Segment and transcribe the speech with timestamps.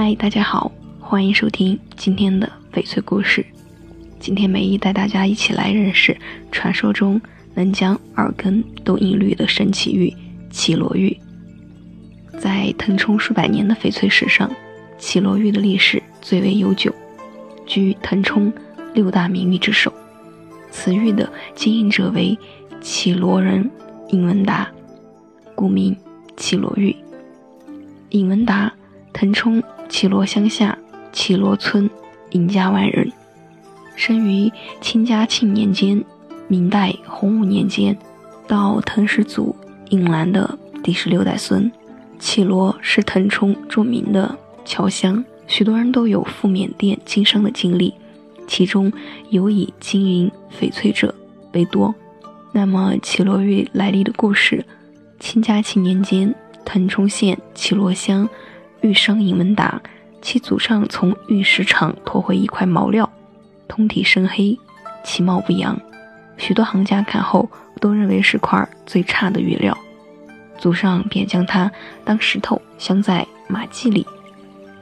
[0.00, 3.44] 嗨，大家好，欢迎收听今天的翡翠故事。
[4.20, 6.16] 今天梅姨带大家一起来认识
[6.52, 7.20] 传说中
[7.52, 10.14] 能将耳根都隐绿的神奇玉——
[10.52, 11.18] 绮罗玉。
[12.38, 14.48] 在腾冲数百年的翡翠史上，
[14.98, 16.94] 绮罗玉的历史最为悠久，
[17.66, 18.52] 居腾冲
[18.94, 19.92] 六大名玉之首。
[20.70, 22.38] 此玉的经营者为
[22.80, 23.68] 绮罗人
[24.10, 24.70] 尹文达，
[25.56, 25.96] 故名
[26.36, 26.94] 绮罗玉。
[28.10, 28.72] 尹文达，
[29.12, 30.76] 腾冲绮罗乡下
[31.12, 31.88] 绮罗村
[32.30, 33.10] 尹家湾人，
[33.96, 36.04] 生于清嘉庆年间，
[36.46, 37.96] 明代洪武年间，
[38.46, 39.56] 到腾氏祖
[39.88, 41.70] 尹兰的第十六代孙。
[42.18, 47.94] 绮罗是腾冲著名的侨乡，许多人都有赴缅甸经商的经历，
[48.46, 48.92] 其中
[49.30, 50.30] 有以经营
[50.60, 51.14] 翡翠者
[51.52, 51.94] 为多。
[52.52, 54.64] 那么绮罗玉来历的故事，
[55.18, 56.34] 清嘉庆年间。
[56.64, 58.28] 腾冲县绮罗乡
[58.80, 59.80] 玉商尹文达，
[60.22, 63.10] 其祖上从玉石场拖回一块毛料，
[63.66, 64.58] 通体深黑，
[65.02, 65.78] 其貌不扬。
[66.36, 67.48] 许多行家看后
[67.80, 69.76] 都认为是块最差的玉料，
[70.58, 71.70] 祖上便将它
[72.04, 74.06] 当石头镶在马迹里。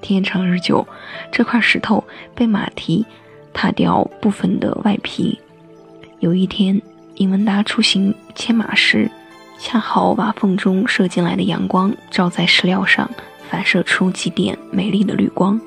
[0.00, 0.86] 天长日久，
[1.32, 3.04] 这块石头被马蹄
[3.52, 5.38] 踏掉部分的外皮。
[6.20, 6.80] 有一天，
[7.14, 9.10] 尹文达出行牵马时。
[9.60, 13.10] 恰好把缝中射进来的阳光照在石料上，
[13.50, 15.60] 反射出几点美丽的绿光。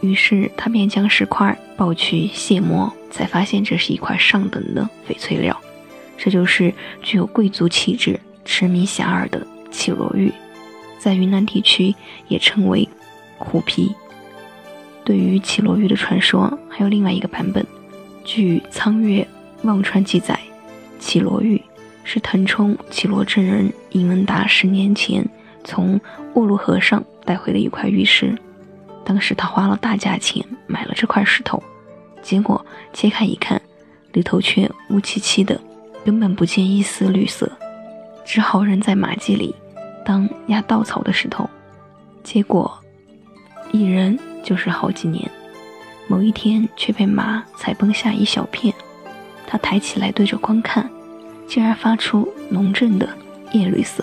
[0.00, 5.58] 于是他便将石块抱去卸磨，才发现这是一块上等的翡翠料。
[6.18, 10.32] 这就是具有贵族气质、驰名遐迩的绮罗玉，
[10.98, 11.94] 在云南地区
[12.28, 12.88] 也称为
[13.38, 13.94] 虎皮。
[15.04, 17.64] 对于绮罗玉的传说，还有另外一个版本。
[18.24, 19.26] 据《苍月
[19.62, 20.38] 忘川》记载，
[20.98, 21.60] 绮罗玉。
[22.04, 25.24] 是腾冲绮罗镇人尹文达十年前
[25.64, 26.00] 从
[26.34, 28.36] 卧鹿河上带回的一块玉石。
[29.04, 31.62] 当时他花了大价钱买了这块石头，
[32.22, 33.60] 结果揭开一看，
[34.12, 35.60] 里头却乌漆漆的，
[36.04, 37.50] 根本不见一丝绿色，
[38.24, 39.54] 只好扔在马厩里
[40.04, 41.48] 当压稻草的石头。
[42.22, 42.72] 结果
[43.72, 45.28] 一扔就是好几年，
[46.08, 48.72] 某一天却被马踩崩下一小片。
[49.46, 50.88] 他抬起来对着光看。
[51.48, 53.06] 竟然发出浓正的
[53.52, 54.02] 叶绿色，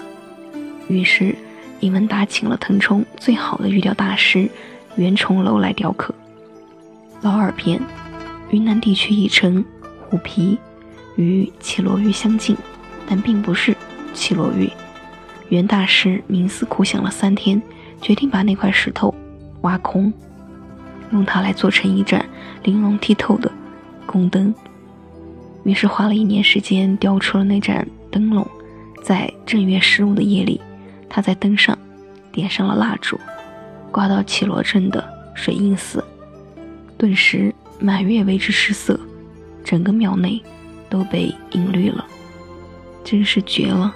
[0.88, 1.36] 于是
[1.82, 4.50] 尹文达请了腾冲最好的玉雕大师
[4.96, 6.14] 袁崇楼来雕刻。
[7.22, 7.82] 老二片，
[8.50, 9.64] 云南地区亦称
[10.02, 10.58] 虎皮，
[11.16, 12.56] 与绮罗玉相近，
[13.08, 13.76] 但并不是
[14.14, 14.70] 绮罗玉。
[15.50, 17.62] 袁大师冥思苦想了三天，
[18.02, 19.14] 决定把那块石头
[19.62, 20.12] 挖空，
[21.12, 22.26] 用它来做成一盏
[22.64, 23.52] 玲珑剔透的
[24.06, 24.54] 宫灯。
[25.64, 28.46] 于是花了一年时间雕出了那盏灯笼，
[29.04, 30.60] 在正月十五的夜里，
[31.10, 31.78] 他在灯上
[32.32, 33.20] 点上了蜡烛，
[33.92, 35.04] 挂到绮罗镇的
[35.34, 36.04] 水印寺，
[36.98, 39.00] 顿时满月为之失色，
[39.64, 40.42] 整个庙内
[40.90, 42.06] 都被隐绿了，
[43.04, 43.94] 真是绝了。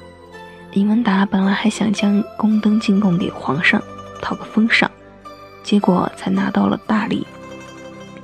[0.72, 3.80] 李文达本来还想将宫灯进贡给皇上，
[4.22, 4.90] 讨个封赏，
[5.64, 7.28] 结果才拿到了大礼。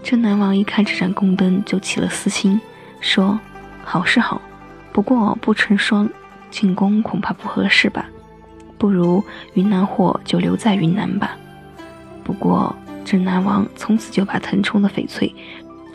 [0.02, 2.60] 镇南王一看这盏宫灯，就起了私心。
[3.02, 3.40] 说
[3.86, 4.42] ：“好是好，
[4.92, 6.10] 不过不成双
[6.50, 8.06] 进宫恐怕不合适吧？
[8.80, 9.24] 不如
[9.54, 11.38] 云南货就留在云南吧。
[12.24, 12.76] 不过
[13.06, 15.32] 镇南王从此就把腾冲的翡翠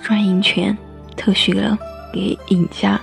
[0.00, 0.76] 专营权
[1.16, 1.76] 特许了
[2.12, 3.00] 给尹家。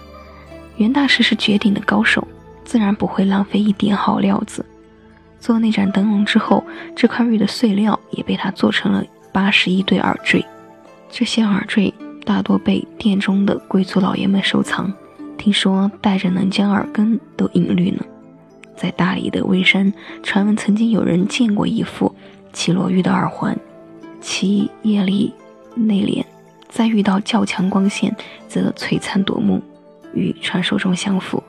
[0.77, 2.25] 袁大师是绝顶的高手，
[2.63, 4.65] 自然不会浪费一点好料子。
[5.39, 6.63] 做那盏灯笼之后，
[6.95, 9.03] 这块玉的碎料也被他做成了
[9.33, 10.45] 八十一对耳坠。
[11.09, 11.93] 这些耳坠。”
[12.23, 14.93] 大多被殿中的贵族老爷们收藏，
[15.39, 18.05] 听说戴着能将耳根都隐绿呢。
[18.81, 19.93] 在大理的微山，
[20.23, 22.11] 传闻曾经有人见过一副
[22.51, 23.55] 绮罗玉的耳环，
[24.19, 25.31] 其艳丽
[25.75, 26.25] 内敛，
[26.67, 28.11] 在遇到较强光线
[28.47, 29.61] 则璀璨夺目，
[30.15, 31.43] 与传说中相符。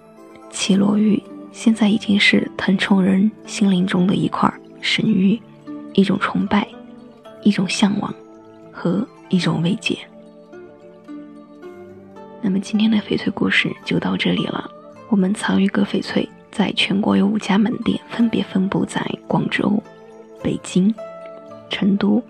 [0.50, 1.22] 绮罗玉
[1.52, 4.52] 现在已经是腾冲人心灵中的一块
[4.82, 5.40] 神玉，
[5.94, 6.68] 一种崇拜，
[7.40, 8.14] 一种向往，
[8.70, 9.96] 和一种慰藉。
[12.42, 14.70] 那么今天的翡翠故事就到这里了。
[15.08, 19.82] 我们藏玉阁翡翠在全国有五家门店，分别分布在广州、
[20.42, 20.94] 北京、
[21.70, 22.22] 成都、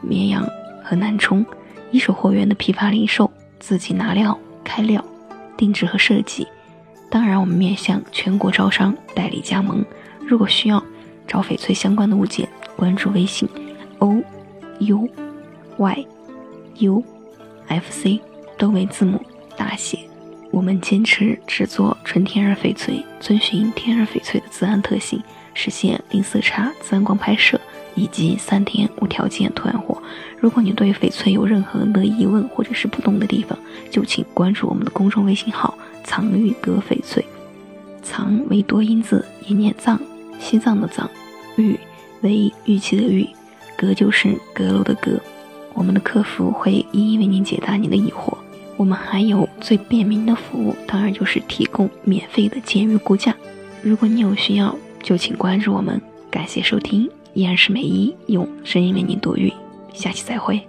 [0.00, 0.44] 绵阳
[0.84, 1.46] 和南充，
[1.92, 3.30] 一手货源的批发零售，
[3.60, 5.02] 自己拿料、开料、
[5.56, 6.46] 定制和设计。
[7.08, 9.82] 当然，我们面向全国招商代理加盟。
[10.26, 10.82] 如果需要
[11.26, 13.48] 找翡翠相关的物件，关注微信
[14.00, 14.20] o
[14.80, 15.08] u
[15.78, 16.06] y
[16.78, 17.02] u
[17.68, 18.20] f c
[18.58, 19.20] 都为字母。
[19.56, 19.98] 大写，
[20.58, 25.22] 我们坚持制作纯天然翡翠，遵循天然翡翠的自然特性，
[25.54, 27.60] 实现零色差、自然光拍摄、
[27.94, 30.02] 以及三天无条件退换货。
[30.36, 33.56] 如果你对翡翠有任何的疑问或者是不懂的地方，
[33.88, 37.24] 就请关注我们的公众微信号“藏玉阁翡翠”。
[38.02, 39.96] 藏为多音字，也念藏，
[40.40, 41.06] 西藏的藏；
[41.54, 41.78] 玉
[42.22, 43.24] 为玉器的玉，
[43.76, 45.20] 阁就是阁楼的阁。
[45.72, 48.36] 我们的客服会一一为您解答您的疑惑。
[48.78, 53.34] 我们还有最便民的服务，当然就是提供免费的监狱估价。
[53.82, 54.72] 如果你有需要，
[55.02, 56.00] 就请关注我们。
[56.30, 59.52] 感谢收听，依然是美一用声音为您读语，
[59.92, 60.62] 下期再会。